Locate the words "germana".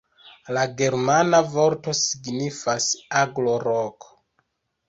0.79-1.41